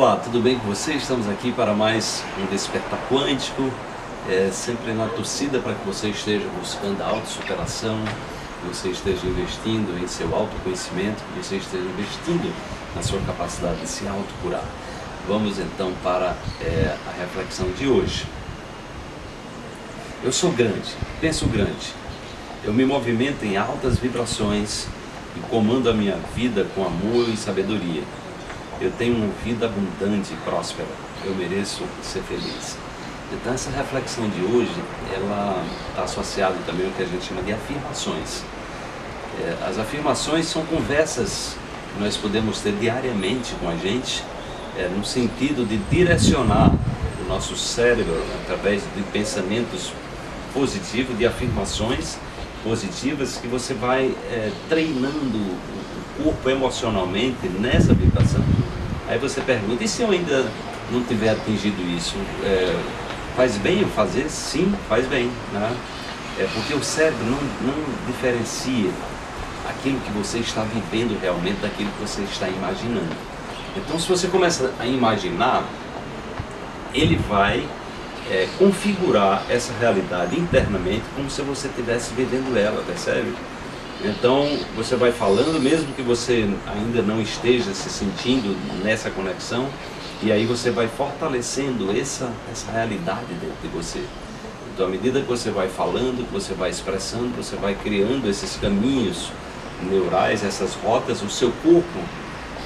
Olá, 0.00 0.16
tudo 0.16 0.40
bem 0.40 0.58
com 0.58 0.66
você? 0.66 0.94
Estamos 0.94 1.28
aqui 1.28 1.52
para 1.52 1.74
mais 1.74 2.24
um 2.38 2.46
Despertar 2.46 2.98
Quântico, 3.10 3.70
é, 4.30 4.48
sempre 4.50 4.94
na 4.94 5.06
torcida 5.06 5.58
para 5.58 5.74
que 5.74 5.84
você 5.84 6.08
esteja 6.08 6.48
buscando 6.58 7.02
a 7.02 7.06
autossuperação, 7.06 7.98
que 8.62 8.68
você 8.74 8.88
esteja 8.88 9.26
investindo 9.26 10.02
em 10.02 10.08
seu 10.08 10.34
autoconhecimento, 10.34 11.22
que 11.34 11.44
você 11.44 11.56
esteja 11.56 11.84
investindo 11.84 12.50
na 12.96 13.02
sua 13.02 13.20
capacidade 13.20 13.78
de 13.82 13.88
se 13.88 14.08
autocurar. 14.08 14.64
Vamos 15.28 15.58
então 15.58 15.92
para 16.02 16.34
é, 16.62 16.96
a 17.06 17.20
reflexão 17.20 17.70
de 17.72 17.86
hoje. 17.86 18.24
Eu 20.24 20.32
sou 20.32 20.50
grande, 20.50 20.94
penso 21.20 21.44
grande. 21.44 21.92
Eu 22.64 22.72
me 22.72 22.86
movimento 22.86 23.44
em 23.44 23.58
altas 23.58 23.98
vibrações 23.98 24.86
e 25.36 25.40
comando 25.50 25.90
a 25.90 25.92
minha 25.92 26.16
vida 26.34 26.66
com 26.74 26.86
amor 26.86 27.28
e 27.28 27.36
sabedoria. 27.36 28.02
Eu 28.80 28.90
tenho 28.92 29.14
uma 29.14 29.32
vida 29.44 29.66
abundante 29.66 30.32
e 30.32 30.36
próspera. 30.38 30.88
Eu 31.24 31.34
mereço 31.34 31.84
ser 32.02 32.22
feliz. 32.22 32.78
Então 33.32 33.52
essa 33.52 33.70
reflexão 33.70 34.28
de 34.28 34.42
hoje, 34.42 34.74
ela 35.14 35.62
está 35.90 36.02
associada 36.02 36.56
também 36.66 36.86
ao 36.86 36.92
que 36.92 37.02
a 37.02 37.06
gente 37.06 37.24
chama 37.24 37.42
de 37.42 37.52
afirmações. 37.52 38.42
É, 39.38 39.68
as 39.68 39.78
afirmações 39.78 40.46
são 40.46 40.64
conversas 40.64 41.56
que 41.94 42.02
nós 42.02 42.16
podemos 42.16 42.60
ter 42.60 42.72
diariamente 42.72 43.54
com 43.60 43.68
a 43.68 43.76
gente, 43.76 44.24
é, 44.76 44.88
no 44.88 45.04
sentido 45.04 45.66
de 45.68 45.76
direcionar 45.94 46.72
o 47.22 47.28
nosso 47.28 47.56
cérebro 47.56 48.20
através 48.42 48.82
de 48.96 49.02
pensamentos 49.12 49.92
positivos, 50.54 51.16
de 51.16 51.26
afirmações 51.26 52.18
positivas 52.64 53.36
que 53.36 53.46
você 53.46 53.74
vai 53.74 54.06
é, 54.30 54.50
treinando 54.68 55.36
o 55.36 56.22
corpo 56.22 56.50
emocionalmente 56.50 57.48
nessa 57.48 57.94
vibração. 57.94 58.42
Aí 59.10 59.18
você 59.18 59.40
pergunta, 59.40 59.82
e 59.82 59.88
se 59.88 60.02
eu 60.02 60.10
ainda 60.12 60.46
não 60.88 61.02
tiver 61.02 61.30
atingido 61.30 61.82
isso? 61.96 62.14
É, 62.44 62.80
faz 63.36 63.56
bem 63.56 63.80
eu 63.80 63.88
fazer? 63.88 64.30
Sim, 64.30 64.72
faz 64.88 65.04
bem. 65.08 65.28
Né? 65.52 65.76
É 66.38 66.46
porque 66.54 66.72
o 66.74 66.84
cérebro 66.84 67.24
não, 67.24 67.38
não 67.66 67.74
diferencia 68.06 68.88
aquilo 69.68 69.98
que 69.98 70.12
você 70.12 70.38
está 70.38 70.62
vivendo 70.62 71.20
realmente 71.20 71.58
daquilo 71.60 71.90
que 71.90 72.00
você 72.00 72.22
está 72.22 72.48
imaginando. 72.48 73.10
Então, 73.76 73.98
se 73.98 74.08
você 74.08 74.28
começa 74.28 74.72
a 74.78 74.86
imaginar, 74.86 75.64
ele 76.94 77.16
vai 77.28 77.66
é, 78.30 78.48
configurar 78.60 79.42
essa 79.50 79.72
realidade 79.80 80.38
internamente 80.38 81.02
como 81.16 81.28
se 81.28 81.42
você 81.42 81.66
estivesse 81.66 82.14
vivendo 82.14 82.56
ela, 82.56 82.80
percebe? 82.86 83.34
Então 84.02 84.48
você 84.74 84.96
vai 84.96 85.12
falando, 85.12 85.60
mesmo 85.60 85.92
que 85.92 86.02
você 86.02 86.48
ainda 86.66 87.02
não 87.02 87.20
esteja 87.20 87.74
se 87.74 87.90
sentindo 87.90 88.56
nessa 88.82 89.10
conexão, 89.10 89.68
e 90.22 90.32
aí 90.32 90.46
você 90.46 90.70
vai 90.70 90.88
fortalecendo 90.88 91.90
essa, 91.96 92.30
essa 92.50 92.70
realidade 92.70 93.32
dentro 93.40 93.56
de 93.62 93.68
você. 93.68 94.02
Então, 94.72 94.86
à 94.86 94.88
medida 94.90 95.20
que 95.20 95.26
você 95.26 95.50
vai 95.50 95.68
falando, 95.68 96.26
que 96.26 96.32
você 96.32 96.54
vai 96.54 96.70
expressando, 96.70 97.28
você 97.36 97.56
vai 97.56 97.74
criando 97.74 98.28
esses 98.28 98.56
caminhos 98.56 99.30
neurais, 99.82 100.44
essas 100.44 100.74
rotas, 100.74 101.22
o 101.22 101.28
seu 101.28 101.50
corpo 101.62 101.98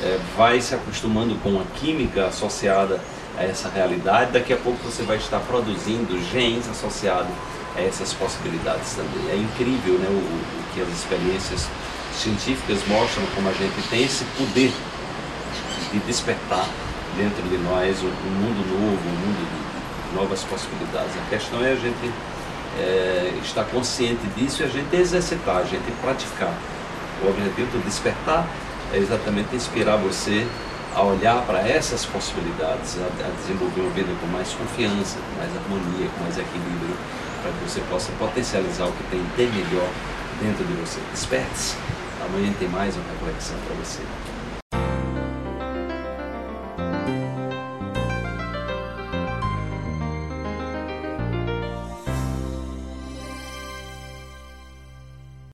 é, 0.03 0.19
vai 0.37 0.61
se 0.61 0.75
acostumando 0.75 1.35
com 1.37 1.61
a 1.61 1.65
química 1.79 2.27
associada 2.27 3.01
a 3.39 3.45
essa 3.45 3.69
realidade. 3.69 4.33
Daqui 4.33 4.53
a 4.53 4.57
pouco 4.57 4.79
você 4.85 5.03
vai 5.03 5.17
estar 5.17 5.41
produzindo 5.41 6.19
genes 6.31 6.69
associados 6.69 7.33
a 7.77 7.81
essas 7.81 8.13
possibilidades 8.13 8.95
também. 8.95 9.31
É 9.31 9.37
incrível 9.37 9.95
né, 9.99 10.09
o, 10.09 10.13
o 10.13 10.65
que 10.75 10.81
as 10.81 10.89
experiências 10.89 11.69
científicas 12.15 12.79
mostram 12.87 13.25
como 13.35 13.49
a 13.49 13.53
gente 13.53 13.89
tem 13.89 14.05
esse 14.05 14.25
poder 14.37 14.73
de 15.93 15.99
despertar 16.01 16.67
dentro 17.17 17.43
de 17.49 17.59
nós 17.59 18.03
um, 18.03 18.31
mundo 18.31 18.67
novo, 18.69 19.09
um 19.09 19.19
mundo 19.27 19.49
de 20.09 20.17
novas 20.17 20.43
possibilidades. 20.45 21.13
A 21.17 21.31
questão 21.31 21.65
é 21.65 21.73
a 21.73 21.77
gente 21.77 22.13
é, 22.79 23.33
estar 23.43 23.65
consciente 23.65 24.27
disso 24.37 24.63
e 24.63 24.65
a 24.65 24.69
gente 24.69 24.95
exercitar, 24.95 25.59
a 25.59 25.65
gente 25.65 25.91
praticar. 26.01 26.55
O 27.23 27.29
objetivo 27.29 27.71
do 27.79 27.85
despertar 27.85 28.47
é 28.93 28.99
exatamente 28.99 29.55
inspirar 29.55 29.97
você 29.97 30.47
a 30.95 31.03
olhar 31.03 31.43
para 31.45 31.61
essas 31.69 32.07
possibilidades, 32.07 32.97
a, 32.99 33.27
a, 33.27 33.31
desenvolver 33.37 33.81
uma 33.81 33.91
vida 33.91 34.13
com 34.21 34.27
mais 34.29 34.53
confiança, 34.53 35.19
com 35.19 35.39
mais 35.39 35.51
harmonia, 35.57 36.09
com 36.17 36.23
mais 36.23 36.39
equilíbrio, 36.39 36.97
para 37.43 37.51
que 37.51 37.69
você 37.69 37.81
possa 37.91 38.13
potencializar 38.13 38.87
o 38.87 38.93
que 38.93 39.03
tem 39.11 39.21
de 39.21 39.59
melhor 39.59 39.89
dentro 40.41 40.65
de 40.65 40.73
você. 40.75 41.01
Desperte-se. 41.13 41.77
Amanhã 42.25 42.53
tem 42.59 42.69
mais 42.69 42.95
uma 42.97 43.05
reflexão 43.11 43.57
para 43.67 43.75
você. 43.77 44.01